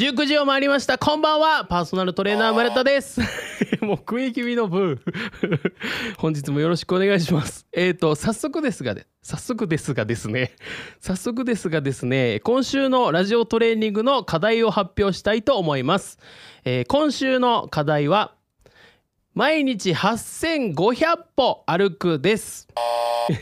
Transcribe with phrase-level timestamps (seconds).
[0.00, 0.96] 19時を回りました。
[0.96, 1.66] こんばんは。
[1.66, 3.20] パーソナルトレーナー村田です。
[3.84, 5.72] もう食い気味のブー。
[6.16, 7.66] 本日もよろしくお願いします。
[7.70, 10.52] えーと早速ですがで早速ですがですね。
[11.00, 12.40] 早速ですがですね。
[12.40, 16.18] 今週のラジオトレーニングの課題を発表したいと思います、
[16.64, 18.32] えー今週の課題は
[19.34, 22.66] 毎日8500歩歩くです。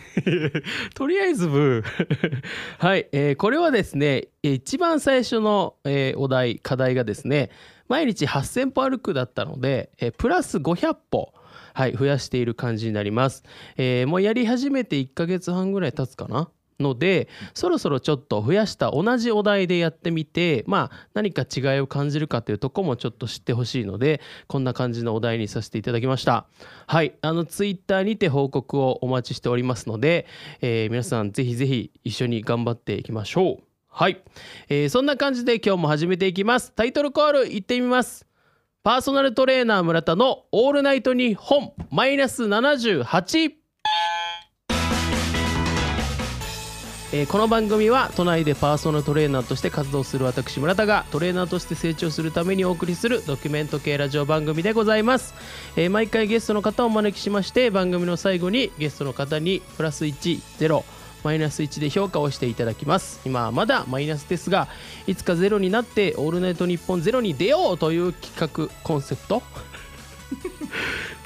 [0.95, 2.43] とりあえずブー
[2.79, 7.51] はい、えーこれはですね一番最初の、えーお題課題がですね
[7.89, 11.33] 毎日8000歩歩くだったので、えープラス500歩
[11.73, 13.43] はい増やしている感じになります、
[13.79, 16.51] えーもうやり始めて1ヶ月半ぐらい経つかな。
[16.81, 26.47] のでそろそろちょっと増やした同じお題でやってみてまあ何か違いを感じるかというとこもちょっと知ってほしいのでこんな感じのお題にさせていただきました。
[26.87, 27.15] はい。
[27.21, 30.27] あのツイッターにて報告をお待ちしておりますので、
[30.61, 33.63] えー皆さんぜひぜひ一緒に頑張っていきましょう。
[33.89, 34.23] はい、
[34.69, 36.73] えーそんな感じで今日も始めていきます。
[36.73, 38.27] タイトルコールいってみます。
[38.85, 43.51] パーソナルトレーナー村田のオールナイトニッポンマイナス78
[47.11, 55.35] えーこの番組は都内でパーソナルトレーナーとして活動する私村田がトレーナーとして成長するためにお送りするドキュメント系ラジオ番組でございます、
[55.77, 60.85] えー毎回ゲストの方をお招きしまして番組の最後にゲストの方にプラス10
[61.25, 63.21] マイナス1で評価をしていただきます。
[63.25, 64.69] 今はまだマイナスですが
[65.07, 69.43] いつかゼロになって「オールナイトニッポンゼロに出ようという企画コンセプト。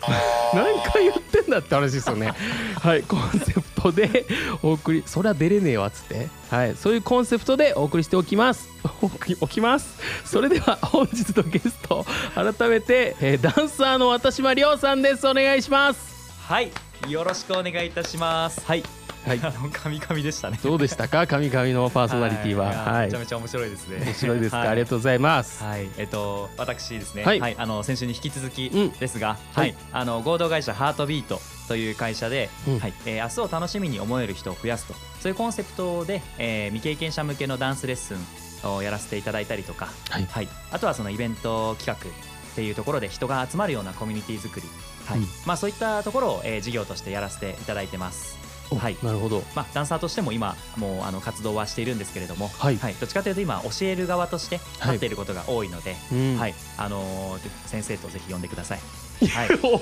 [0.54, 2.32] 何回言ってんだって話ですよね。
[2.80, 4.26] はいコンセプトで
[4.62, 6.28] お送りそりゃ出れねえわっつって。
[6.50, 8.68] はいそういうコンセプトでお送りしておきます。
[9.00, 9.96] おきおきます。
[10.24, 15.26] それでは本日のゲスト改めて、えーダンサーの渡島亮さんです。
[15.26, 16.12] お願いします。
[16.46, 16.70] はい、
[17.08, 18.60] よろしくお願いいたします。
[18.64, 18.82] はい、
[19.26, 19.40] はい。
[19.42, 20.58] あの神々でしたね。
[20.62, 21.26] どうでしたか？
[21.28, 22.72] 神々のパーソナリティは。
[22.72, 23.06] やはい。
[23.06, 24.04] めちゃめちゃ面白いですね。
[24.04, 24.68] 面白いですか、はい。
[24.68, 25.62] ありがとうございます。
[25.62, 27.22] はい、えっと私ですね。
[27.24, 27.52] ははい。
[27.52, 28.90] い、あの先週に引き続きうん。
[28.92, 32.78] ですが、ははいい、あの合同会社ハートビートという会社で、うん。
[32.78, 40.26] はい、えー明日を楽しみに思える人を増やすと、そういうコンセプトで、えー未経験者向けのダンスレッスンをやらせていただいたりとか、はい。
[40.30, 44.66] はい、あとはそのイベント企画っていうところで人が集まるようなコミュニティ作り、
[45.06, 45.26] はい、うん。
[45.46, 48.38] まあそういったところを、えー事業としてやらせていただいてます。
[48.70, 48.96] おはい。
[49.02, 49.42] なるほど。
[49.54, 52.76] まあ、ダンサーとしても今もうあの活動はしているんですけれども、はい。
[52.76, 56.38] どっちかというと今教える側として立っていることが多いので、うん。
[56.38, 56.54] はい。
[56.78, 58.80] あのー先生とぜひ呼んでください。
[59.28, 59.78] はい、 お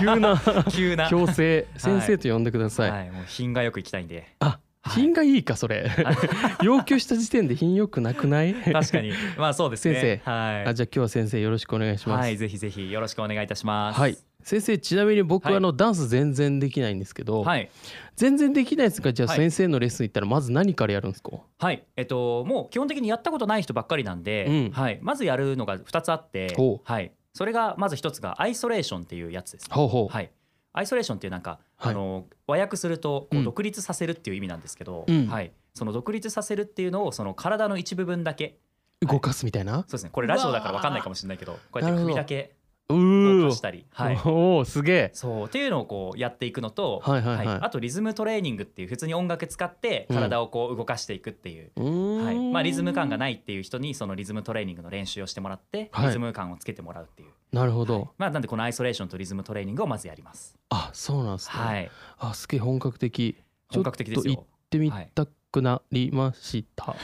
[0.00, 5.02] 急な 急な、強制先生と呼んでください、はい、もう品がよく行きたいんで、あはい。
[5.02, 5.90] 品がいいかそれ。
[6.62, 8.54] 要求した時点で品よくなくない？
[8.54, 9.12] 確かに。
[9.38, 9.94] まあそうですね。
[9.94, 10.30] 先生。
[10.30, 12.20] はい、あじゃあ今日は先生よろしくお願いします。
[12.20, 14.00] はい、ぜひぜひよろしくお願いいたします。
[14.00, 17.68] はい先生ちなみに僕はあのダンス全然できないんですけど、はい、
[18.14, 19.38] 全然できないですがじゃあはい。
[19.38, 24.70] 先生のレッスン行ったらまず何からやるんですか、はい、えっともう基本的にやったことない人ばっかりなんで、うん。
[24.70, 29.74] はい、まずやるのが2つあってはい、それがまず1つがアイソレーションっていうやつですね。
[29.74, 30.30] ほうほう、はい、
[30.74, 31.92] アイソレーションっていうなんか、はい。
[31.92, 35.26] あの和訳するとこう独立させるっていう意味なんですけど、うん。
[35.26, 38.58] はい、その独立させるっていうのをその体の一部分だけ
[39.00, 40.10] 動かすみたいな、そうですね。
[40.10, 42.55] これラジオだから分かんないかもしれないけどこうやって首だけう
[42.88, 43.48] 動ー。
[43.48, 45.10] かしたり、はい、おおすげえ。
[45.12, 47.58] そうっていうのをこうやっていくのと、はいはいはい。
[47.60, 51.72] あとリズムトレーニングっていう普通に音楽使って体をこう動かしていくっていう。
[51.76, 52.24] うーん。
[52.24, 52.38] はい。
[52.52, 56.06] まあ、リズム感がないっていう人にそのリズムトレーニングの練習をしてもらってはい。
[56.06, 58.08] リズム感をつけてもらうっていう、なるほど、はい。
[58.18, 60.56] まあ、なんでこのアイソレーションとリズムトレーニングをまずやります。
[60.68, 63.36] あそうなんですね、はい、あすげえ本格的。
[63.68, 64.46] 本格的ですちょっと行よ。
[64.46, 65.26] ってみた
[65.56, 66.94] くなりました、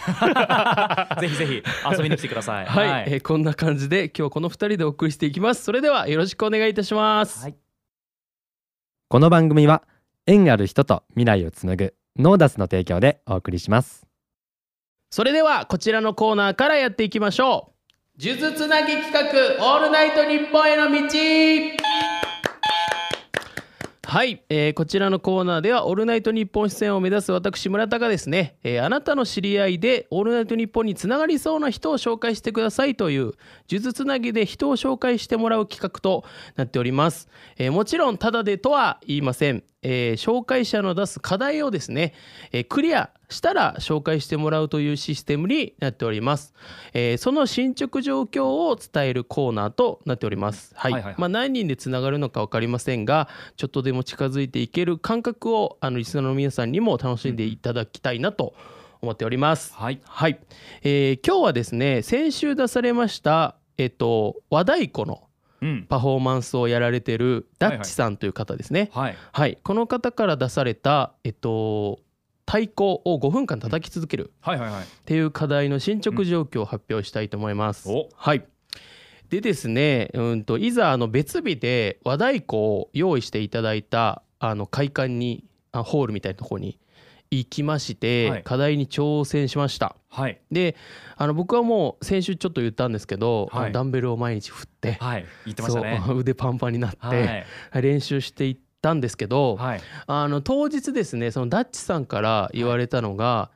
[1.20, 2.66] ぜひぜひ遊びに来てください。
[2.66, 5.62] はい、えーこんな感じで今日この2人でお送りしていきます。
[5.62, 7.54] それではよろしくお願いいたします、はい。
[9.08, 9.82] この番組は
[10.26, 14.06] 縁ある人と未来をつなぐノーダスの提供でお送りします。
[15.10, 17.72] それではこちらのコーナーからやっていきましょ
[18.18, 18.20] う。
[18.20, 22.11] 数珠つなぎ企画オールナイト日本への道
[24.12, 33.32] はい、えーこちらのコーナーでは「オールナイトニッポン」出演を目指す私村田がですね、えーあなたの知り合いで「オールナイトニッポン」につながりそうな人を紹介してくださいという
[33.68, 36.24] 数珠つなぎで人を紹介してもらう企画と
[36.56, 42.14] なっております、えーもちろんただでとは言いません、えー紹介者の出す課題をですね、
[42.52, 46.54] えークリアしたら紹介してもらうというシステムになっております、
[46.92, 50.72] えーその進捗状況を伝えるコーナーとなっております。
[50.76, 51.20] はい、はいはいはい。
[51.20, 58.54] まあ何人でつながるのか分かりませんがちょっとでも近づいていける感覚をあのリスナーの皆さんにも楽しんでいただきたいなと
[59.00, 60.00] 思っております、はい。
[60.04, 60.38] はい、
[60.82, 65.31] えー今日はですね先週出されましたえっと和太鼓のうん
[65.88, 68.90] パフォーマンスをやられてるダッチさんという方ですね。
[68.92, 69.16] はい。
[69.32, 72.00] はい、この方から出された、えっと、
[72.46, 72.74] 太鼓
[73.04, 74.82] を5分間叩き続けるはいはいはい。
[74.82, 77.88] っていう課題の進捗状況を発表したいと思います。
[77.88, 78.08] お。
[78.14, 78.44] はい。
[79.30, 86.78] でですね、うん、といざあの別日で和太鼓を用意していただいたあの会館にあホールみたいなところに
[87.38, 88.42] 行きまして、はい。
[88.42, 89.96] 課題に挑戦しました。
[90.08, 90.40] はい。
[90.50, 90.76] で
[91.16, 93.72] あの僕はもう先週ちょっと言ったんですけど、はい。
[93.72, 94.98] ダンベルを毎日振って、
[96.14, 97.82] 腕パンパンになって、はい。
[97.82, 99.80] 練習していったんですけど、はい。
[100.06, 103.50] あの当日ですねそのダッチさんから言われたのが、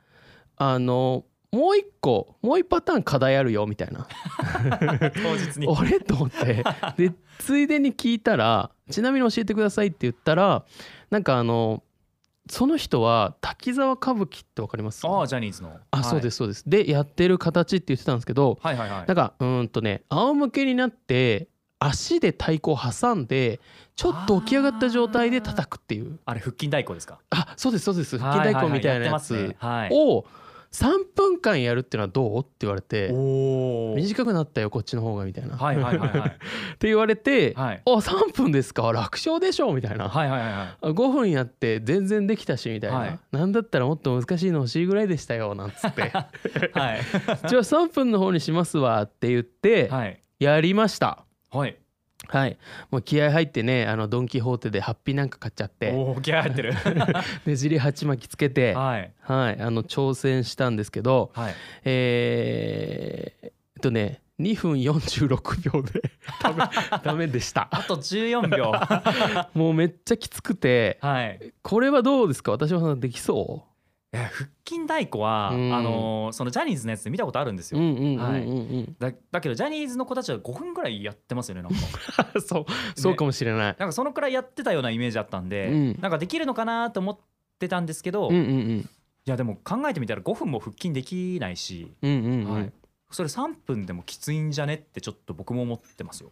[0.57, 4.07] あのもう一個もう一パターン課題あるよみたいな。
[5.23, 5.67] 当日に。
[5.69, 6.65] 俺と思って。
[6.97, 10.65] でついでに聞いたら「ちなみに教えてください」って言ったら
[11.11, 11.83] なんかあの
[12.49, 15.07] その人は滝沢歌舞伎ってわかります？
[15.07, 15.77] ああジャニーズの。
[15.91, 16.63] あそうですすそうです。
[16.69, 19.05] でやってる形って言ってたんですけどはいはいはい。
[19.07, 21.49] なんかうーんとね仰向けになって
[21.79, 23.61] 足で太鼓を挟んで
[23.97, 30.25] ちょっと起き上がった状態で叩くっていうあれ腹筋太鼓ですかあそうですそうです腹筋太鼓みたいなやはははやっつてますねはいを
[30.77, 32.41] 3分間やるっていうのはどう？
[32.41, 33.09] って言われて
[33.97, 36.29] 短くなったよこっちの方がみたいな、はいはいはいはい。
[36.75, 37.83] って言われて「はい。
[37.87, 38.93] あ3分ですか？
[38.93, 40.69] 楽勝でしょ」みたいな、はいはいはいはい。
[40.83, 43.19] あ5分やって全然できたしみたいな、はい。
[43.33, 46.03] なんだったらもっと難しいの欲しいぐらいでしたよなんつって。
[46.13, 47.01] はい。
[47.49, 50.21] じゃあ3分の方にしますわって言ってはい。
[50.39, 51.25] やりました。
[51.51, 51.77] はい
[52.29, 52.57] はい。
[52.91, 55.93] もう気合入ってねあのドン・キホーテでハッピーなんか買っちゃって。
[55.93, 56.75] おお気合入ってる。
[57.45, 58.75] ねじり鉢巻きつけて。
[58.75, 59.13] はい。
[59.21, 59.61] はい。
[59.61, 61.55] あの挑戦したんですけどはい。
[61.85, 63.49] えー、え
[63.79, 66.03] っとね2分46秒で
[66.43, 66.65] ダメ
[67.05, 67.69] ダメでした。
[67.71, 68.73] あと14秒。
[69.55, 71.53] もうめっちゃきつくてはい。
[71.63, 72.51] これはどうですか？
[72.53, 73.65] 私はできそ
[74.17, 75.75] いや腹筋太鼓は、うん。
[75.75, 77.79] あのーそのジャニーズのやつで見たことあるんですよ、
[78.99, 81.79] だだけどジャニーズの子たちは5分ぐらいやってますよねなんか。
[82.41, 82.65] そう
[82.95, 85.99] そうかもしれない、なんかそのくらいやってたようなイメージあったんで、うん。
[86.01, 87.19] なんかできるのかなと思っ
[87.59, 88.91] てたんですけど、いうんうんうん。
[89.27, 92.73] やでも考えてみたら5分も腹筋できないし、うんうんうん、はい、
[93.11, 96.31] それ3分でもきついんじゃねってちょっと僕も思ってますよ。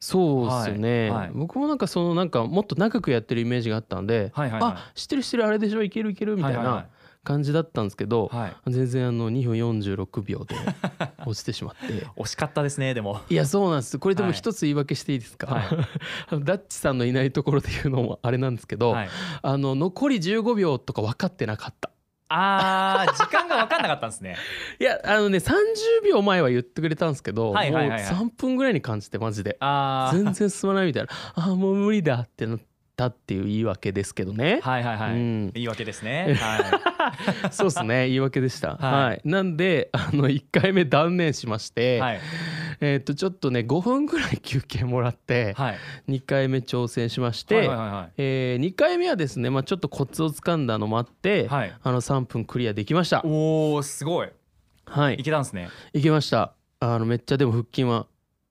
[0.00, 1.20] そうですよね、はい。
[1.20, 1.30] はい。
[1.34, 4.72] 僕もなんかそのなんかもっと長くやってるイメージがあったんで、はいはいはい。
[4.72, 6.86] あ知ってる知ってるあれでしょいけるいけるみたいはいはいな
[7.22, 8.40] 感じだったんですけど、はい。
[8.42, 10.54] はい全然あの2分46秒で
[11.26, 12.06] 落ちてしまって。
[12.16, 13.20] 惜しかったですねでも。
[13.28, 13.98] いやそうなんです。
[13.98, 14.36] これでもはい。
[14.36, 15.64] 一つ言い訳していいですか、はい。
[16.44, 19.08] ダッチさんのいないところで言うのもあれなんですけど、はい、
[19.42, 21.90] あの残り15秒とか分かってなかった。
[22.32, 24.36] あー時間が分かんなかったんですね。
[24.78, 25.52] いやあのね30
[26.06, 28.14] 秒前は言ってくれたんですけど、はいはいはいはい。
[28.14, 29.58] もう3分ぐらいに感じてマジで。
[30.12, 31.08] 全然進まないみたいな。
[31.34, 32.58] あーもう無理だってなっ
[33.00, 35.50] たっていう言い訳ですけどね、はいはいはい、うん。
[35.52, 36.34] 言い訳ですね。
[36.38, 38.08] はそうですね。
[38.08, 39.22] 言い訳でした、ははい。
[39.24, 42.20] いなんであの1回目断念しまして、いはい。
[42.82, 45.78] えー、とちょっとね5分ぐらい休憩もらってはい。
[46.08, 48.12] 2回目挑戦しまして、はいはいはいはい。
[48.18, 51.72] え2回目はですね、まあ、ちょっとコツをつかんだのもあって、はい。
[51.82, 53.22] あの3分クリアできました。
[53.24, 54.28] おおすごい。
[54.84, 55.14] はい。
[55.14, 55.68] いけたんですね。
[55.94, 56.52] いけました。
[56.80, 58.06] あのめっちゃでも腹筋は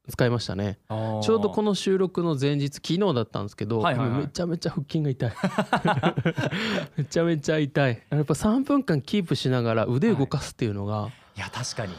[0.09, 0.79] 使いましたね。
[0.89, 4.19] ちょうどこのの収録の前日昨日だったんですけど、はいはいはい。
[4.21, 5.31] めちゃめちゃ腹筋が痛い。
[6.97, 8.03] めちゃめちゃ痛い。
[8.09, 11.39] やっぱ3分間キープしながら腕動かすっていうのが、い。
[11.39, 11.93] や確かに。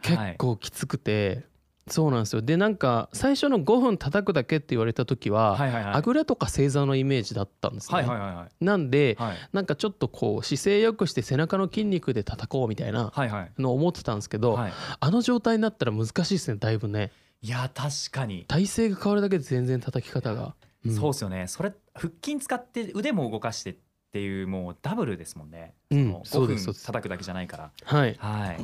[0.00, 1.46] 結構きつくて、
[1.86, 2.40] そうなんですよ。
[2.40, 5.94] でなんか最初の5分叩くだけって言われた時は、はいはいはい。
[5.94, 8.64] あぐらとか正座のイメージだったんですね、はいはいはいはい。
[8.64, 9.36] なんで、はい。
[9.52, 13.52] なんかちょっとこう姿勢よくして背中の筋肉で叩こうみたいなはいはい。
[13.58, 14.72] のを思ってたんですけど、はい。
[14.98, 17.12] あの状態になったら難しいですねだいぶね
[17.44, 20.94] いや確かに、体勢が変わるだけで全然叩き方が、うん。
[20.94, 21.46] そうですよね。
[21.46, 23.76] それ腹筋使って腕も動かしてっ
[24.12, 27.70] ていうもうダブルですもんね、うんの5分叩くだけじゃないから。
[27.84, 28.16] はい。
[28.18, 28.56] は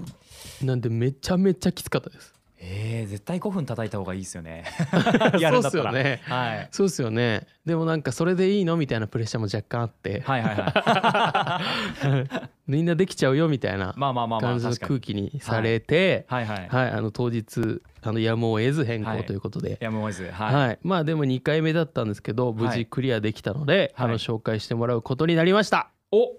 [0.62, 0.64] い。
[0.64, 4.64] なんでめちゃめちゃきつかったですえー、絶対5分叩いた方がいいですよね。
[5.40, 5.90] やるんだったら。
[5.90, 6.20] すよね。
[6.24, 6.68] はい。
[6.70, 7.46] そうですよね。
[7.64, 12.50] でもなんかそれでいいのみたいなプレッシャーも若干あって、はいはいはい。
[12.68, 16.46] みんなできちゃうよみたいなまあまあまあまあ感じの空気にされて、はい。
[16.46, 19.18] はいはい、あの当日あのやむを得ず変はい。
[19.20, 20.54] 更ということで、やむを得ずはい。
[20.54, 22.78] はい、まあでも2回目だったんですけど無はい。
[22.78, 24.08] 事クリアできたので、はい。
[24.08, 25.88] あの紹介してもらうことになりました。
[26.12, 26.34] お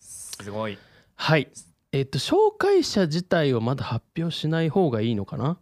[0.00, 0.76] すごい。
[1.14, 1.48] はい
[1.94, 5.58] えっと紹介者自体をまだ発表しない方がいいのかな？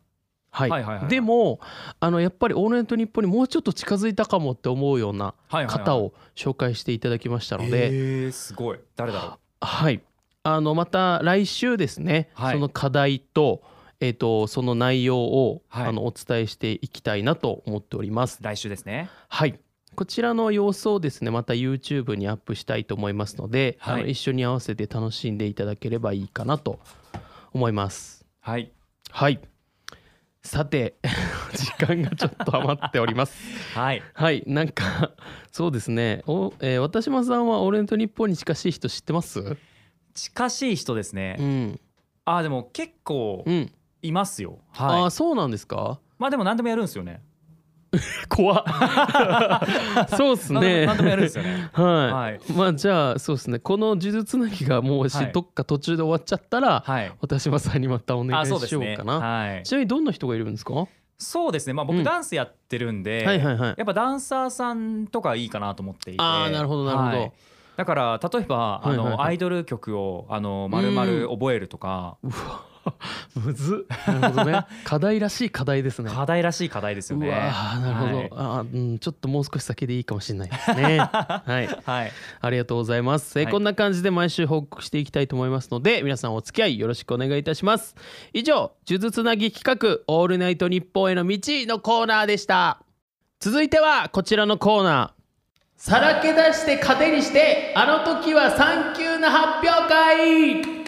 [0.51, 1.09] はい、はいはいはいはい。
[1.11, 1.61] でも
[2.01, 5.79] あのやっぱり「オールナイトニッポン」にもうちょっと近づいたかもって思うようなはいはいはい。
[5.79, 8.81] 方を紹介していただきましたので、えー、すごい。
[8.97, 9.39] 誰だろう？
[9.61, 10.01] はい。
[10.45, 12.55] あのまた来週ですね、はい。
[12.55, 13.63] その課題と,、
[14.01, 15.87] えっとその内容を、はい。
[15.89, 18.39] あのお伝えしていきたいなと思っております。
[18.41, 19.11] 来週ですね。
[19.29, 19.61] はい
[19.95, 24.01] こちらの様子をですねまた YouTube にアップしたいと思いますので、はい。
[24.03, 26.81] あの一緒に合わせて楽しんでいただければいいかなと
[27.53, 28.25] 思います。
[28.41, 28.73] はい。
[29.11, 29.41] はい。
[30.43, 30.97] さて
[31.55, 33.35] 時間がちょっと余っております。
[33.79, 34.03] はい。
[34.15, 34.43] はい。
[34.47, 35.13] なんか
[35.53, 36.23] そうですね。
[36.27, 39.57] お、えー、渡島さんはオールナイトニッポンに近しい人知ってます？
[40.15, 41.81] 近しい人ですね、うん。
[42.25, 43.73] あーでも結構うん、
[44.03, 45.03] いますよ、あはい。
[45.05, 46.01] あそうなんですか？
[46.19, 47.23] まあでも何でもやるんですよね
[48.29, 50.09] 怖っ。
[50.17, 50.61] そうですね。
[50.61, 51.71] 何でも何でもやるんですよね。
[51.75, 52.41] はい、はい。
[52.57, 53.59] まあじゃあそうですね。
[53.59, 57.13] この呪術つなぎがもうし、はいどっか途中で終わっちゃったら、はい。
[57.21, 59.63] 渡島さんにまたお願あいしようかな、はい。
[59.63, 61.75] ちなみにどんな人がいるんですか、はそうですね。
[61.75, 62.05] まあ僕うん。
[62.05, 63.59] ダンスやってるんで、いはいはい。
[63.61, 66.23] やっぱダンサーさんとかいいかなと思っていて。
[66.23, 67.33] ああなるほどなるほど、はい。
[67.77, 69.29] だから例えばあの、はいはいはい。
[69.29, 72.72] アイドル曲をあの丸々覚えるとか、うわ
[73.35, 74.15] むずっ。
[74.21, 74.67] なるほどね。
[74.85, 76.11] 課題らしい課題ですね。
[76.11, 77.29] 課題らしい課題ですよね。
[77.29, 78.31] うわーなるほど、はい。
[78.33, 80.99] あーうんちょっともう少し先でいいかもしれないですね。
[81.03, 81.67] はい。
[81.85, 83.53] はい、ありがとうございます、えーはい。
[83.53, 87.95] こんな感じで毎週報告していきたいと思いますので皆さんお付き合いよろしくお願いいたします。
[88.33, 92.83] 以上呪術つなぎ企画オールナイト日本への道のコーナーでした。
[93.41, 95.23] 続いてはこちらのコーナー。
[95.77, 100.82] さらけ出して糧にしてあの時はサンキューな発表会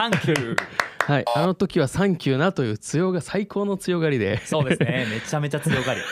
[0.00, 0.89] サンキュー。
[1.00, 5.06] はいあの時はサンキューなという強が最高の強がりでそうですね。
[5.10, 6.00] めちゃめちゃ強がり。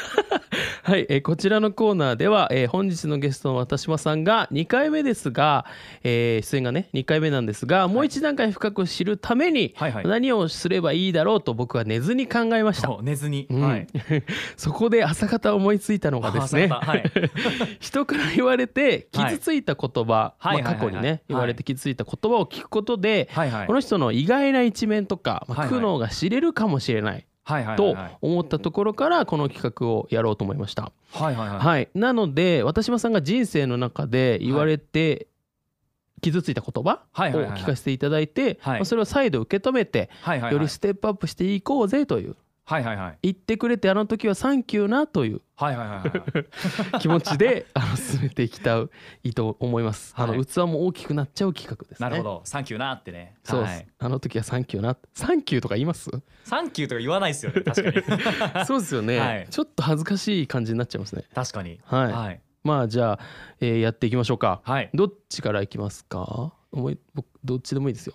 [0.82, 5.66] はい、えーこちらのコーナーでは、えー本日のゲストの渡島さんが2回目ですが、
[6.02, 12.88] えー出演がね2回目なんですがもう一段階深く知るためにはいはい何をすればいいだろうと僕は寝ずに考えました。
[12.88, 13.46] そう寝ずに。
[13.50, 13.86] うんはい。
[14.56, 17.12] そこで朝方思いついたのがですねあ朝方はい。
[17.80, 23.66] 人から言われて傷ついた言葉、はいまあ、過去にはいはいはいね言われて傷ついた言葉を聞くことで、はいはい。
[23.66, 30.92] この人の意外な一面とか、まあ苦悩が知れるかもしれないはいはいはいとはい思ったところからこの企画をやろうと思いました。
[31.12, 31.58] はいはいはい。
[31.58, 35.28] はい、なので渡島さんが人生の中で言われて
[36.20, 40.52] 傷ついた言葉を聞かせていただいてはいまあそれを再度受け止めてはいはいはい。
[40.52, 43.18] よりステップアップしていこうぜというはいはいはい。
[43.22, 47.00] 言ってくれてあの時はサンキューなというはいはいはいはい。
[47.00, 48.86] 気持ちであの進めていきた
[49.24, 50.14] いと思います。
[50.16, 52.08] あはいの器も大きくなっちゃう企画ですね。
[52.08, 52.42] なるほど。
[52.44, 53.34] サンキューなってね。
[53.42, 56.10] そうです、はいあの時はサンキューなサンキューとか言います？
[56.44, 57.62] サンキューとか言わないですよね。
[57.62, 58.02] 確かに。
[58.66, 61.80] そうですよね、はいちょっと恥ずかしい感じになっちゃいますね確かに。
[61.84, 62.40] はいはい。
[62.62, 63.18] まあじゃあ、
[63.60, 64.90] えーやっていきましょうかはい。
[64.94, 66.52] どっちからいきますか？
[66.70, 68.14] 思い僕どっちでもいいですよ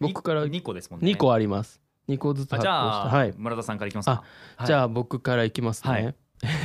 [0.00, 1.10] 僕から2個ですもんね。
[1.12, 4.22] 2個あります2個ずつあじゃあ、はい、村田さんからいきますか。
[4.64, 6.14] じゃあ、あ僕からいきますね、はい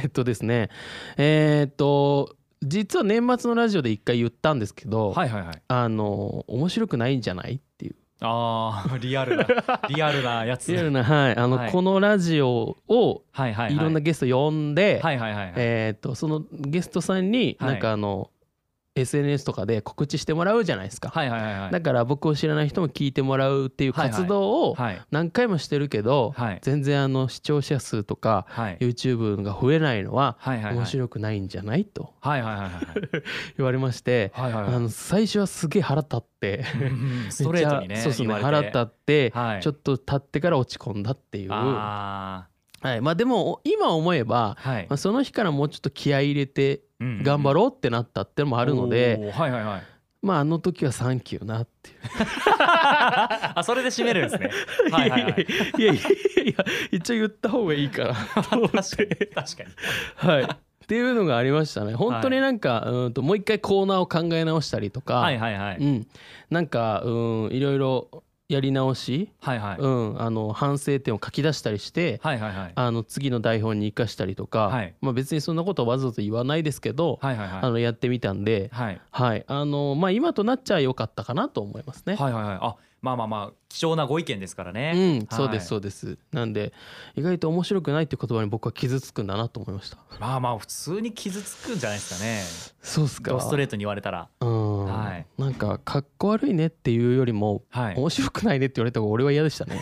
[0.04, 0.70] えっとですね
[1.18, 5.62] えーっと実は年末のラジオで一回言ったんですけど、はいはいはい。
[5.68, 9.46] あの面白くないんじゃないっていうああ、リアルな、
[9.90, 10.72] リアルなやつ。
[10.72, 13.76] リアルな、はい、あの、はいこのラジオをはいはいはい。
[13.76, 15.54] いろんなゲスト呼んで、はいはいはいはい。
[15.58, 18.30] えーっとそのゲストさんにはいなんかあの、
[18.96, 21.72] SNS とかで告知してもらうじゃないですか、はいはいはいはい。
[21.72, 25.02] だから僕を知らない人も聞いてもらうっていう活動をはい。
[25.10, 26.60] 何回もしてるけど、はい。
[26.62, 28.78] 全然あの視聴者数とかはい。
[28.80, 30.76] YouTube が増えないのははいはいはい。
[30.76, 32.74] 面白くないんじゃないとはいはいはいはい
[33.58, 34.76] 言われまして、はいはいはい。
[34.76, 36.64] あの最初はすげえ腹立って
[37.30, 39.62] ストレートにねそうですね腹立って、はい。
[39.62, 41.50] ちょっと経ってから落ち込んだっていう。
[41.52, 42.48] あ
[42.84, 43.02] はい。
[43.02, 44.88] まあ、でも今思えば、あはい。
[44.90, 46.82] まあ、その日からもうちょっと気合い入れて
[47.24, 49.84] 頑張るろうってなったってのもあるので、はいはいはい。
[50.22, 51.98] まああの時はサンキューなっていう。
[53.56, 54.50] あそれで締めるんですね。
[54.92, 55.96] はいはいはいいやい。
[55.98, 56.02] や
[56.44, 58.06] いや一応言った方がいいか
[58.36, 59.26] なと思っ確かにて。
[59.28, 59.70] 確かに。
[60.16, 60.44] はい。
[60.44, 61.94] っていうのがありましたね。
[61.94, 65.78] 本当になんか、うんともう一回コーナーを考え直したりとか、はいはいはい。
[65.78, 66.08] うん、
[66.50, 69.78] なんか、うん、いろいろやり直し、はいはい。
[69.78, 72.72] うん、あの反省点を書き出したりして、はいはいはい。
[72.76, 74.94] あの次の台本に生かしたりとか、はい。
[75.02, 77.60] まあ、別にそんなことはわざわざ言わないですけど、はいはいはい。
[77.62, 79.02] あのやってみたんで、はい。
[79.12, 79.44] はい。
[79.48, 82.16] あのまあ、今となっちゃ良かったかなと思いますね。
[82.16, 82.58] はいはいはい。
[82.62, 86.18] あまあまあまあ貴重なご意見ですからねうん、そうですうそうです。
[86.32, 86.72] なんで
[87.16, 89.98] 意外と面白くないって言葉に僕は傷つくんだなと思いました。
[90.22, 92.42] まあまあ普通に傷つくんじゃないですかね
[92.82, 93.32] そうっすか。
[93.32, 99.82] ドストレートに言われたらうん、はいなんかかっこ悪いねっていうよりも、はい面白くないねって言われた方が俺は嫌でしたね。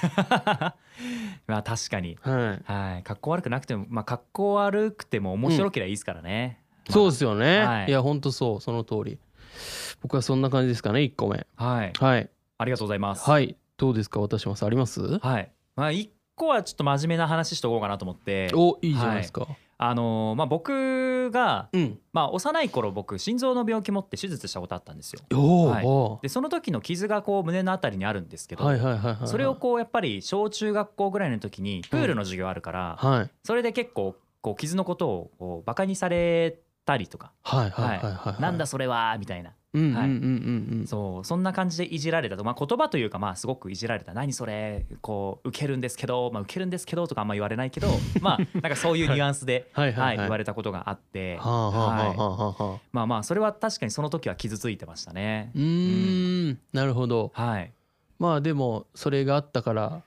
[1.46, 2.72] まあ確かにはい。
[2.72, 6.60] はい格好悪くなくてもまあ格好悪くても面白ければいいですからね
[6.90, 7.60] そうですよね。
[7.60, 9.20] はいい、や本当そうその通り。
[10.01, 11.46] 僕はそんな感じですかね一個目。
[11.56, 12.30] はいはい
[12.62, 13.27] ありがとうございます。
[13.30, 13.56] はい。
[13.77, 14.20] どうですか？
[14.20, 15.01] 私ますあります？
[15.20, 15.51] はい。
[15.75, 18.51] まあ一個はちょっと真面目な話しとこうかなと思って。
[18.53, 19.48] おいいじゃないですか。
[19.84, 22.00] あのーまあ僕がうん。
[22.13, 25.22] まあ幼い頃僕心臓の病気持って手術したことあったんですよ。
[25.68, 25.86] はい。
[25.86, 29.27] おでその時の傷がこう胸のあたりにあるんですけど、はいはいはいはい。
[29.27, 33.30] それをこうやっぱり小中学校ぐらいの時にプールの授業あるから、はい。
[33.44, 38.41] それで結構こう傷のことをこうバカにされたりとか、はいはいはいはいはい。
[38.41, 39.53] なんだそれはみたいな
[40.88, 47.88] そうそんな感じでいじられたと、まあ、言葉というかまあすごくいじられた「何それこう受けるんですけど、まあ、受けるんですけど」とかあんま言われないけど
[48.22, 49.94] まあなんかそういうニュアンスではい。
[49.94, 51.38] はいはい言われたことがあって。
[52.92, 55.51] まあまあそれは確かにその時は傷ついてましたね。
[55.56, 55.60] う。
[55.60, 56.60] ーん。
[56.74, 57.32] なるほど。
[57.34, 57.72] はい。
[58.20, 60.01] まあでもそれがあったから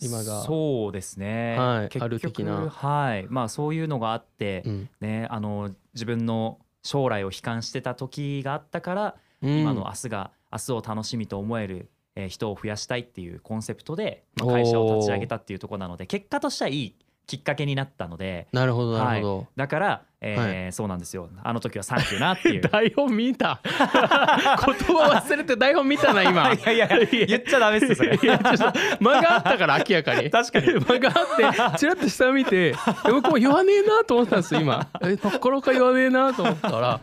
[0.00, 0.42] 今が。
[0.42, 1.88] そうですね、はい。
[1.88, 2.56] 結ある的な。
[2.56, 3.26] 局はい。
[3.28, 4.88] まあそういうのがあって、うん。
[5.00, 9.60] ねあの自分の将来を悲観してた時があったから、うん。
[9.60, 16.94] 今の明日が明日を楽しみと思える、えー人を増やしたいっていうコンセプトで、まあ会社を立ち上げたっていうところなので結果としてはいい
[17.30, 21.28] きっかけになったのでなるほどなるほど、だから、えーそうなんですよ。
[21.44, 22.60] あの時はサンキューなっていう。
[22.60, 26.12] 台本見た言葉忘れて台本見た。
[26.12, 28.18] な今いやいや言っちゃダメっすよそれ。
[29.00, 30.28] 間があったから明らかに。
[30.28, 30.72] 確かに。
[30.72, 32.74] 間があってちらっと下見て
[33.06, 34.88] え僕も言わねえなと思ったんですよ今。
[35.00, 37.00] えなかなか言わねえなと思ったから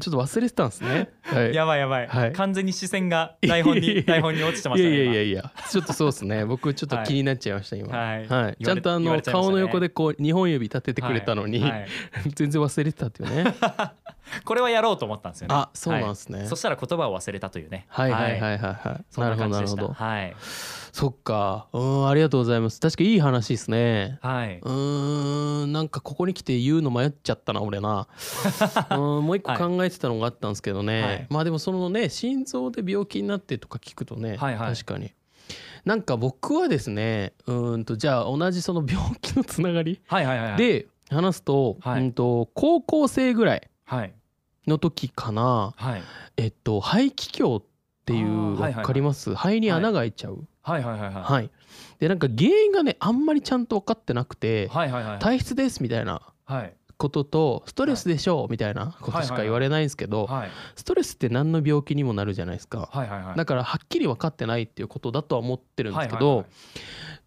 [0.00, 2.32] ちょっと忘れてたんですね、 はい、やばいやばい、はい。
[2.32, 4.94] 完全に視線が台本に 台本に落ちてましたね。
[4.94, 6.44] いやいやいやちょっとそうですね。
[6.46, 7.96] 僕ちょっと気になっちゃいました今。
[7.96, 8.26] はい。
[8.26, 9.22] はい、ちゃんとあのね。
[9.22, 11.60] 顔の横でこう2本指立てて今くれたのに、
[12.34, 13.54] 全然忘れてたっていうね。
[14.44, 15.54] これはやろうと思ったんですよね。
[15.54, 16.38] あそうなんですね。
[16.38, 16.48] はい。
[16.48, 17.86] そしたら言葉を忘れたというね。
[17.88, 19.04] はいはいはいはいはい。
[19.10, 19.48] そなんるほど。
[19.50, 19.88] なるほど。
[19.92, 20.34] はい
[20.92, 21.68] そっか。
[21.72, 22.78] うんありがとうございます。
[22.78, 24.18] 確かいい話ですね。
[24.20, 24.58] はい。
[24.62, 28.06] うーんなんかここに来て言うの迷っちゃったな俺な。
[28.92, 31.26] うんもう一個考えてたのがあったんですけどね、はい。
[31.30, 34.74] まあでもそのね心臓で病気になってとか聞くとね、はいはい。
[34.74, 35.12] 確かに。
[35.86, 40.58] なんか僕はですねうーんとじゃあ同じその病気のつながりはいはいはいはい。
[40.58, 42.02] で話すと,、はい。
[42.02, 44.14] うんと高校生ぐらいはい。
[44.66, 45.72] の時かな。
[45.74, 46.02] はい。
[46.36, 47.62] えっと肺気胸っ
[48.04, 48.74] ていうはいはいはい。
[48.74, 49.34] わかります？
[49.34, 51.22] 肺に穴が開いちゃうはいはいはいはい。
[51.22, 51.50] はい、
[51.98, 56.74] でなんか原因がねあんまりちゃんと分かってなくて、はいはいはい体質ですみたいなはい。
[56.98, 62.88] こととストレスでしょうみたいなことしか言われないんですけどはいストレスって何の病気にもなるじゃないですか。
[62.92, 63.36] はいはいはい。
[63.36, 66.46] だからはっきり分かってないっていうことだとは思ってるんですけはいはいど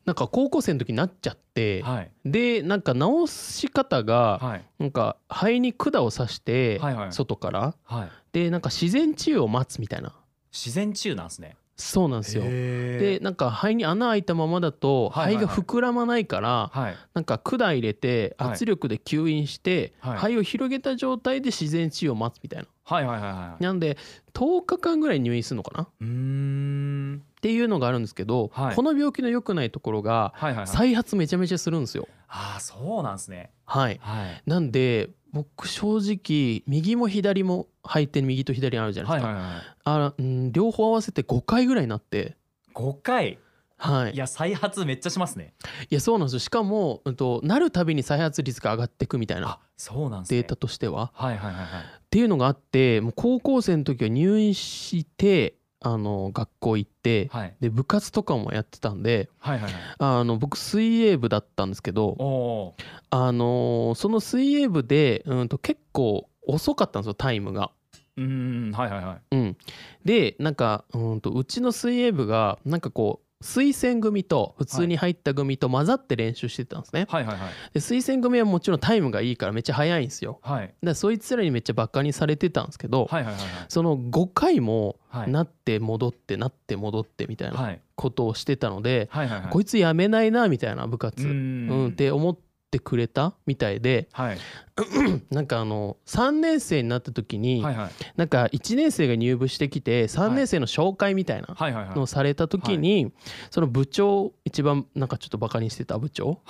[0.06, 2.12] なんか高校生の時になっちゃってはい。
[2.24, 4.66] でなんか治し方がはい。
[4.80, 7.12] なんか肺に管を刺してはいはい。
[7.12, 8.10] 外からはい。
[8.32, 10.14] でなんか自然治癒を待つみたいな。
[10.54, 11.58] 自然治癒なんですね。
[11.78, 12.44] そうなんですよ。
[12.44, 22.68] ででなんか肺に穴開いたままだとはいはいはい肺が膨らまないからはいなんか管入れてはい圧力で吸引してはい肺を広げた状態で自然治癒を待つみたいな。
[22.88, 23.64] はいはいはいはい。
[23.64, 23.98] なんで
[24.34, 25.84] 10日間ぐらい入院するのかな？
[25.84, 30.68] っうーんていうのがあるんですけど、はいこの病気の良くないところがはいはいはい。
[30.68, 32.08] 再発めちゃめちゃするんですよ。
[32.28, 33.52] ああそうなんですね。
[33.66, 39.64] はい、はいなんで僕正直右も左も肺って右と左にあるじゃないですか、はいはいはい。
[39.84, 42.38] あうん両方合わせて5回ぐらいになって。
[42.74, 43.38] 五回？
[43.78, 45.54] はい、いやいや再発めっちゃしますね。
[46.00, 50.38] そうなんですよしかも、うん、となるたびに再発率が上がっていくみたいなあそうなんですね。
[50.38, 51.12] データとしては。
[51.14, 51.66] はいはいはいはい。
[51.66, 59.82] っていうのがあってもう高校生の時は入院してあの学校行って、はいで部活とかもやってたんではいはいはい。
[60.00, 62.74] あの僕水泳部だったんですけど
[63.10, 67.72] あのその水泳部で、うん、と結構遅かったんですよタイムが。
[68.18, 68.24] ー。
[68.24, 69.36] うんはいはいはい。
[69.36, 69.58] うん、
[70.04, 77.06] でなんかうんとうちの水泳部がなんかこう推薦組と普通に入った組と混ざって練習してたんですね。
[77.10, 77.26] はい。
[77.26, 77.38] はい。
[77.38, 77.54] はい。
[77.74, 80.40] で推薦組はもちろんタイムがいいからめっちゃ速いんですよ。
[80.42, 80.74] はい。
[80.82, 83.24] でそいつらにめっちゃバカにされてたんですけど、はい。
[83.24, 83.34] はい。
[83.34, 83.44] はい。
[83.68, 85.32] その5回もはい。
[85.32, 87.80] なって戻ってなって戻ってみたいなはい。
[87.96, 89.28] ことをしてたので、はい。
[89.30, 89.42] はい。
[89.42, 89.50] はい。
[89.50, 91.68] こいつやめないなみたいな部活、ううん。
[91.68, 92.38] んって思っ
[92.76, 94.38] てくれたみたいではい。
[95.32, 97.90] なんかあの3年生になった時に、はいはい。
[98.18, 101.56] なんか1年生が入部してきて3年生の紹介みたいな
[101.96, 103.14] のをされた時に、
[103.52, 106.42] その部長一番なんかちょっとバカにしてた部長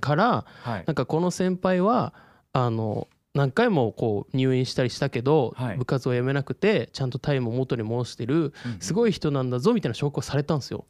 [0.00, 0.84] からはい。
[0.86, 2.12] なんかこの先輩は
[2.52, 5.76] あの何回もこう入院したりしたけど、はい。
[5.76, 10.86] 部活を辞めなくてちゃんとタイムを元に戻してるすいごい人なんだぞみたいな紹介をされたんですよ。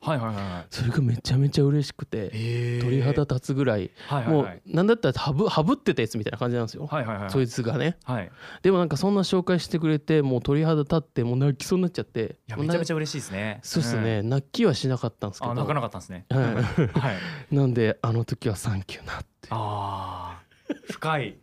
[0.70, 3.90] それがめちゃめちゃ嬉しくてえ鳥肌立つぐらい。
[4.28, 6.88] もうなんだったらハブハブってたやつみたいな感じなんですよ。
[7.28, 7.96] そいつがね。
[8.04, 8.30] はい。
[8.62, 12.36] でもなんかそんな紹介してくれてもう鳥肌立ってもう泣きそうになっちゃって。
[12.56, 13.60] めちゃめちゃ嬉しいですね。
[13.62, 15.52] そうっすね、泣きはしなかったんですけど。
[15.52, 16.24] あ泣かなかったんですね。
[16.30, 16.44] はい。
[16.98, 17.54] はい。
[17.54, 19.48] なんであの時はサンキューなって。
[19.50, 20.92] あー。
[20.92, 21.38] 深い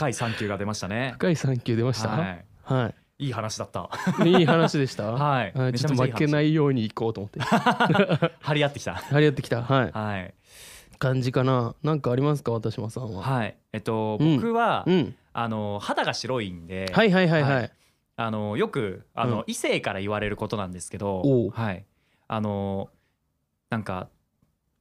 [0.00, 1.10] 深いサンキューが出ましたね。
[1.18, 2.08] 深いサンキュー出ました？
[2.08, 3.24] ははい。
[3.24, 3.90] いいい話だった。
[4.24, 5.12] いいい話でした？
[5.12, 5.52] はい。
[5.54, 5.72] はい。
[5.74, 7.38] ちょっと負けないいようにいこうと思って。
[8.40, 8.94] 張り合ってきた。
[8.94, 9.62] 張り合ってきた？
[9.62, 9.92] はい。
[9.92, 10.34] はい。
[10.98, 11.74] 感じかな？
[11.82, 12.52] なんかありますか？
[12.52, 13.22] 渡島さんは。
[13.22, 13.56] はい。
[13.74, 14.36] えっとうん。
[14.36, 15.14] 僕はうん。
[15.34, 17.72] あの肌が白いんではいはいはいははい。
[18.16, 19.44] あのよくあの、うん。
[19.48, 21.84] 異性から言われることなんですけどおう、はい、
[22.26, 22.88] あの
[23.68, 24.08] なんか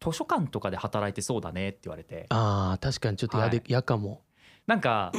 [0.01, 2.25] 図書館とかで働いてそうだねって言われて。
[2.29, 3.65] あー確かにちょっとやではい。
[3.67, 4.21] 嫌かも
[4.69, 5.11] なんか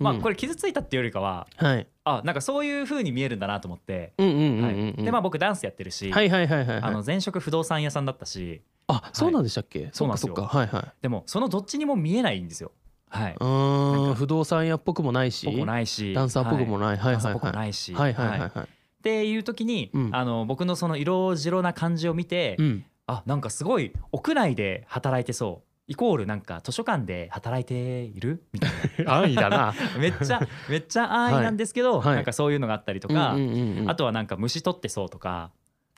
[0.00, 1.86] まあこれ傷ついたっていうよりかははい。
[2.02, 8.62] あなんかそういう風に見えるんだなと思って、でまあ僕ダンスやってるし、前職不動産屋さんだったし。
[8.88, 10.34] あそうなんでしたっけ、そうなんですよ。
[10.34, 10.92] はいはい。
[11.02, 12.72] でもそのどっちにも見えないんですよ。
[13.08, 14.14] はい、うん。
[14.14, 15.48] 不動産屋っぽくもないし。
[15.64, 16.12] ないし。
[16.12, 18.50] ダンサーっぽくもない、はい、はいダンサーっぽくもはいないし、はいはいはいはい。
[18.52, 18.64] はい。
[18.64, 18.66] っ
[19.04, 20.10] ていう時に、うん。
[20.12, 22.84] あの僕のその色白な感じを見て、うん。
[23.06, 28.44] あなんかすごい屋内で働いてそうイコールなんか図書館で働いている？
[28.52, 28.70] みたい
[29.06, 29.56] 安易だな。
[29.56, 32.16] な めっちゃめっちゃ安易なんですけど、はい。
[32.16, 33.90] なんかそういうのがあったりとか、うんうんうんうん。
[33.90, 35.52] あとはなんか虫取ってそうとか。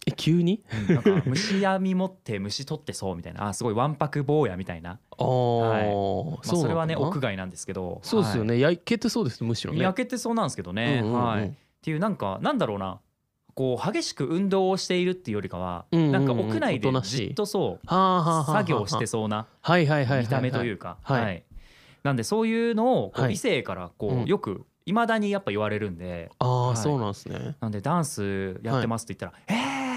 [0.06, 0.62] え急に？
[0.88, 3.48] なんか虫網持って虫取ってそうみたいな。
[3.48, 8.00] あすごいわんぱく坊やみたいな、あー、まあ、それはね屋外なんですけど。
[8.02, 9.84] そうですよね、焼けてそうですむしろはい、ね。
[9.84, 11.24] 焼けてそうなんですけどね、うんうんうん。
[11.24, 13.00] はい、っていうなんかなんだろうな
[13.58, 20.22] こう激しく運動をしているっていうよりかは、うんうんうんなんか屋内でじっとそう作業してそうなはいはいはいはいはい。
[20.22, 21.22] 見た目というか、はい。
[21.24, 21.44] はい。
[22.04, 23.30] なんでそういうのをこはい。
[23.30, 26.76] う異性からこうよくいまだにやっぱ言われるんで、ああ、はい。
[26.76, 27.56] そうなんですね。
[27.60, 29.42] なんでダンスやってますって言ったら「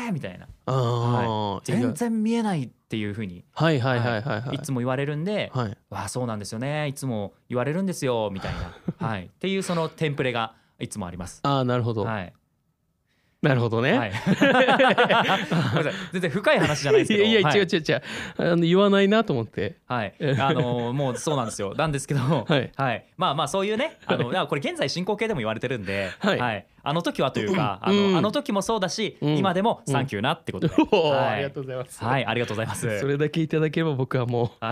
[0.06, 0.48] えー!」みたいな。
[0.66, 4.42] ああ、「全然見えない」っていうふうにはいはいはいはい。
[4.42, 4.56] はい。
[4.56, 6.88] いつも言われるんではい「わあそうなんですよね。
[6.88, 8.74] いつも言われるんですよ」みたいな、
[9.08, 11.42] はい、っていうそのテンプレがいつもあります。
[11.44, 12.34] ああなるほど、はい
[13.42, 14.12] なるほどね、は い、
[16.12, 17.24] 全然深い話じゃないですけど。
[17.24, 17.60] いやいや、はい。
[17.60, 18.02] 違う違う違う。
[18.38, 19.78] あの言わないなと思って。
[19.88, 21.74] はい、あのもうそうなんですよ。
[21.76, 22.58] なんですけど、 は
[22.94, 23.06] い。
[23.18, 23.98] まあまあそういうね。
[24.06, 28.12] あのこれ現在進行形でも言われてるんで、はいあの時はというか、あうん。
[28.14, 29.38] のあの時もそうだし、うん。
[29.38, 30.74] 今でもサンキューなってことで、
[31.14, 32.82] ありがとうございます、はいありがとうございます。
[33.00, 34.72] それだけいただければ僕はもは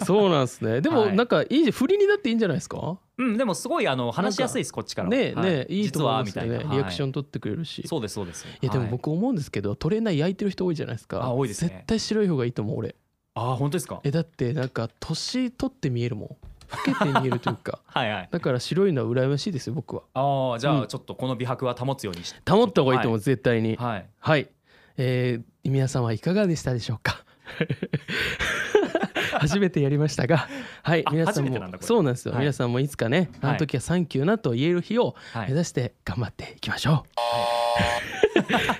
[0.00, 0.04] う。
[0.04, 0.80] そうなんですね。
[0.80, 1.16] でもはい。
[1.16, 2.98] なんかいい振りになっていいんじゃないですか？
[3.18, 5.14] いうんでもすごいあの話しやすいですこっちからは。
[5.14, 6.58] ねねえいいとはみたいな。
[6.58, 8.46] リアクション、ン取ってくれるし、はいそうですそうです。
[8.46, 8.90] いやでもはい。
[8.90, 11.22] 僕思うんですけどトレーナー焼いてる人多いじゃないですか。
[11.22, 11.68] あ多いですね。
[11.70, 12.94] 絶対白い方がいいと思う俺。
[13.36, 14.00] ああ本当ですか？
[14.04, 16.36] えだってなんか年取って見えるもん
[16.76, 17.80] 老けて見えるというか。
[17.86, 18.28] はいはい。
[18.30, 20.02] だから白いのは羨ましいですよ僕は。
[20.14, 20.82] ああじゃうん。
[20.82, 22.50] あちょっとこの美白は保つようにして。
[22.50, 24.06] 保った方がいいと思う、絶対にはい。
[24.18, 24.48] はい、
[24.96, 27.24] えー皆さんはいかがでしたでしょうか？
[29.40, 30.48] 初めてやりましたが、
[30.82, 32.40] はい、あ皆さんもそうなんですよ、はい。
[32.42, 35.48] 皆さんもいつかね、あの時はサンキューなと言える日をはい。
[35.48, 37.08] 目指して頑張っていきましょう。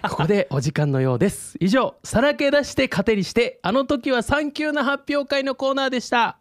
[0.08, 1.56] ここでお時間のようです。
[1.60, 6.38] 以上、さらけ出して糧にして、あの時はサンキューな発表会のコーナーでした。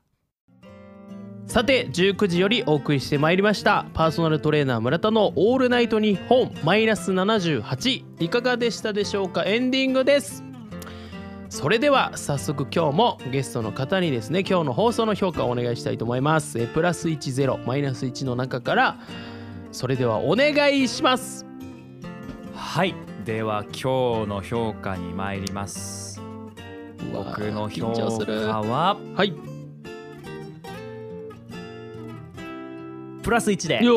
[1.47, 3.85] さて19時よりお送りしてまいりました。
[3.93, 6.51] パーソナルトレーナー村田の「オールナイトニッポン。
[6.63, 9.43] マイナス78」いかがでしたでしょうか？
[9.43, 10.43] エンディングです。
[11.49, 16.59] それでは早速今日もゲストの方にですね今日の放送の評価をお願いしたいと思います。
[16.59, 18.97] えプラス10マイナス1の中から
[19.71, 21.45] それではお願いします。
[22.55, 22.95] はい。
[23.25, 26.19] では今日の評価に参ります。
[27.13, 29.52] 僕の評価ははい
[33.23, 33.83] プラス1で。
[33.83, 33.93] よ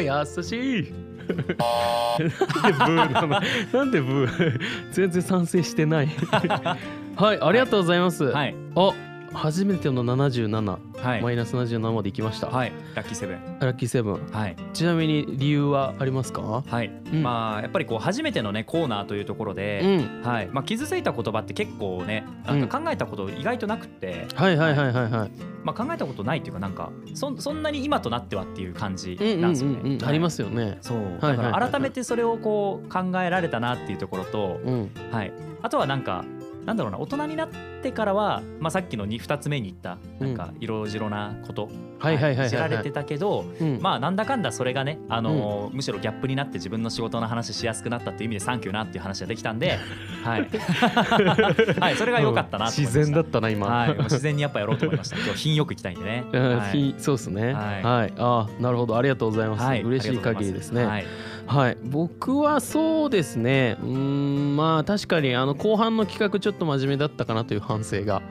[0.00, 0.92] ー優しい。
[1.30, 2.32] なんで
[2.72, 3.40] ブーなの
[3.72, 4.60] なんでブー。
[4.90, 6.08] 全然賛成してない。
[7.16, 8.54] はいありがとうございます、はい。
[8.74, 8.92] あ
[9.32, 11.22] 初めての77、はい。
[11.22, 12.72] マイナス77まで行きました、はい。
[12.94, 13.58] ラッキーセブン。
[13.60, 14.26] ラッキーセブン。
[14.26, 14.56] はい。
[14.72, 16.42] ちなみに理由はありますか？
[16.66, 17.22] はい、うん。
[17.22, 20.22] まあやっぱりこう初めてのねコーナーというところうで、ん。
[20.22, 20.48] はい。
[20.48, 25.30] まあ、傷ついた言葉って結構ねなんか考えたこと意外となくって、はいはいはいはいはい。
[25.62, 29.98] まあ、考えたことないっていうかなんかそんそんなに今となってはっていう感じうんうんなんですよね。
[30.02, 30.78] ありますよね。
[30.80, 30.98] そう。
[31.20, 31.36] はい。
[31.36, 34.90] だから改めてそれをこう考えられたなっていうところと、うん。
[35.12, 36.24] はい、あとはなんか
[36.64, 37.48] なんだろうな大人になっ
[37.82, 41.68] てからは、まあ、さっきの 2, 2つ目に言ったなんか色白なこと、
[41.98, 43.78] はいはいはい知られてたけど、うん。
[43.80, 49.78] まあなんだかんだそれがね、あのーむしろギャップになって自分の仕事の話しやすくなったっていう意味でサンキューなっていう話ができたんで、
[50.24, 50.48] はい、
[51.80, 52.66] はい、それが良かったな。
[52.66, 53.66] 自然だったな今。
[53.66, 55.16] はい、自然にやっぱやろうと思いました。
[55.20, 56.24] 今日品よく行きたいんでね。
[56.32, 56.70] うんはい。
[56.70, 57.52] ひそうですね。
[57.52, 57.82] はい。
[57.82, 58.12] はい。
[58.18, 58.96] あなるほど。
[58.96, 59.64] ありがとうございます。
[59.64, 59.82] はい。
[59.82, 60.84] 嬉しい限りですね。
[60.84, 61.04] はい、
[61.50, 63.76] はい、僕はそうですね。
[63.82, 68.22] うーんまあ確かにあの後半の企画ちょっと真面目だったかなという反省が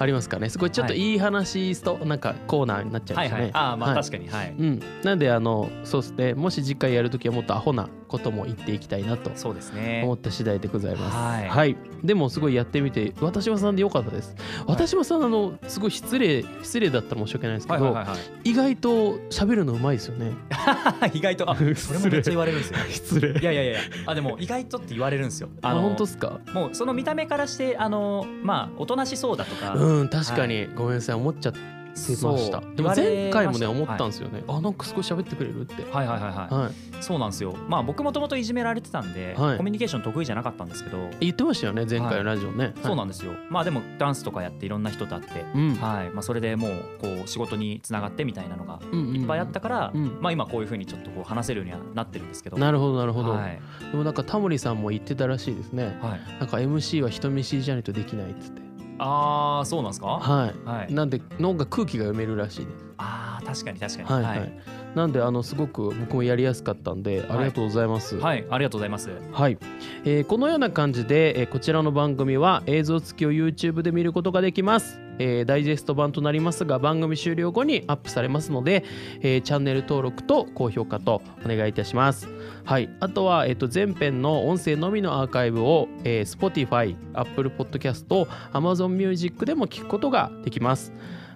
[0.00, 0.50] ありますかね。
[0.50, 1.12] すごいちょっとはい。
[1.12, 4.02] いい話となんかコーナーになっちゃうんはい、ですね、はい、ああ、まあ、はい。
[4.02, 4.54] 確かに、はい。
[4.58, 6.34] うん、なんであのそうですね。
[6.34, 10.14] もし次回やるときはもっとアホなことも言っていきたいなとそうですね思。
[10.14, 11.16] った次第でございます。
[11.50, 14.36] はいでもすごいやってみて私はさんでよかったです。
[14.66, 20.32] 私はさんあのすごい失礼失礼だったら申し訳ないですけど、はい、はい、はい意外と喋るのうまいですよね。
[20.50, 21.18] はい。
[21.18, 22.78] 意外と、 あ、それもめっちゃ言われるんですよ。
[22.88, 23.40] 失礼。
[23.40, 25.48] いやいやいや、あ、でも、意外とって言われるんですよ。
[25.62, 26.40] あの本当っすか？
[26.52, 29.74] もう、その見た目からして、あの、まあ、おとなしそうだとか。
[29.74, 31.52] うん確かに、ごめんなさい思っちゃっ
[31.94, 32.60] 出ました。
[32.60, 35.74] でも前回もね思ったんですよね、あなんか少し喋ってくれるって。
[35.90, 37.02] はいはいはいはい、はい。
[37.02, 37.54] そうなんですよ。
[37.68, 39.56] まあ僕もともといじめられてたんで、はい。
[39.56, 43.32] コミュニケーション得意じゃなかったんですけど、言ってましたよね前回のラジオね、そうなんんですよ。
[43.50, 45.74] まあでもダンスとかやっていろんな人と会って、うん。
[45.76, 46.10] はい。
[46.10, 50.18] まあ、それでもうこう仕事につながってみたいなのがうんうんいっぱいあったから、うん。
[50.20, 52.58] まあ今こういうふうにちょっとこう話せるようにはなってるんですけど。
[52.58, 53.60] なるほどなるほど、はい。
[53.90, 55.98] でもなんかタモリさんも言ってたらしいですね。
[56.00, 58.63] はい、なんか MC は人見知りじゃないとできないっつって
[58.98, 60.06] ああそうなんですか？
[60.06, 60.68] はい。
[60.68, 60.92] はい。
[60.92, 62.84] なんで脳が空気が読めるらしいです。
[62.98, 63.23] ああ
[63.54, 64.24] 確かに確かに。
[64.24, 64.52] はいはい、
[64.94, 68.16] なんであのすごく僕もやりやすかったんでありがとうございます。
[68.16, 69.10] はい、ありがとうございます。
[69.32, 69.58] はい、
[70.04, 78.84] えーこのような感じで、えーこちらの番組は映像付きを YouTube で見ることができます、えーダイジェスト版となりますが番組終了後にアップされますので、
[79.20, 82.28] えーチャンネル登録と高評価とお願いいたします。
[82.64, 82.88] はい。
[83.00, 90.92] あとは、えーと前編の音声のみのアーカイブを、えー Spotify、Apple Podcast、Amazon Music でも聞くことができます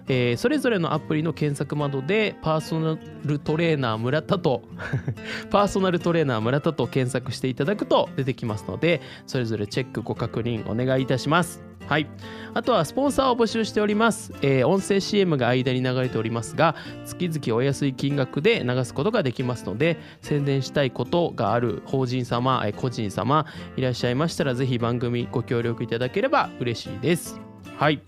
[0.09, 4.63] えーそれぞれのアプリの検索窓でパーソナルトレーナー村田と
[5.49, 11.63] パーソナルトレーナー村田と検索していただくと出てきますのでそれぞれチェックご確認お願いいたします。
[11.87, 12.07] はい。
[12.53, 23.45] あとはスポンサーを募集しております、えー音声 CM が間に流れておりますが月々お安い金額で流すことができますので宣伝したいことがある法人様、えー個人様
[23.75, 27.39] いらっしゃいましたらぜひ番組ご協力いただければ嬉しいです。
[27.77, 28.01] はい。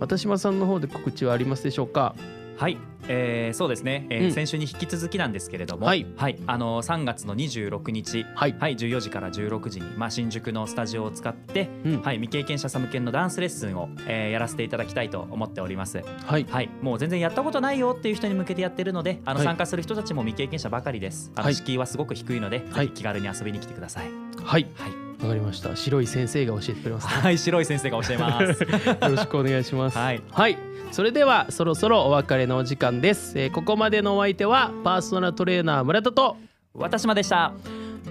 [0.00, 2.14] 渡島さんの方で告知はありますでしょうか？
[2.58, 2.76] はい、
[3.08, 4.32] えーそうですね、えーうん。
[4.32, 6.06] 先週に引き続きなんですけれども、はい。
[6.46, 8.56] あの3月の26日、はい。
[8.58, 12.02] はい、14時から16時に、まあ、新宿のスタジオを使って、うん。
[12.02, 16.02] はい、未経験者サムケンのダンスレッスンを、えーやらせていただきたいと思っております。
[16.26, 16.46] はい。
[16.50, 19.46] はい、もう全然やったことないよっていう人に向けてやってるのであの、はい。
[19.46, 21.32] 参加する人たちも未経験者ばかりです。
[21.34, 21.54] あのはい。
[21.54, 22.90] 敷居はすごく低いので、はい。
[22.90, 24.10] 気軽に遊びに来てください。
[24.44, 28.62] はいはい、わかりました白い先生が教えてくれますねはい、白い先生が教えます。
[28.64, 28.68] よ
[29.00, 29.98] ろしくお願いします。
[29.98, 30.58] はい、
[30.92, 33.38] それではそろそろお別れのお時間です。
[33.38, 36.36] えーここまでのお相手はパーソナルトレーナー村田と
[36.74, 37.52] 私までした。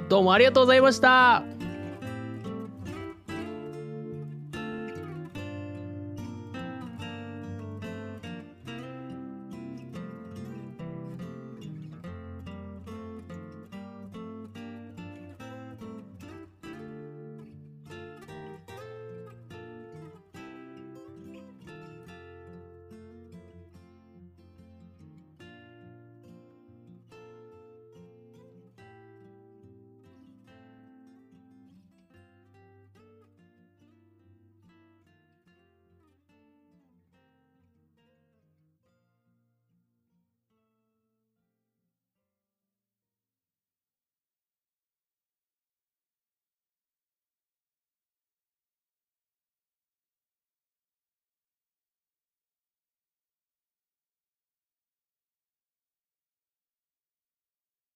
[0.10, 1.59] どうもありがとうございました。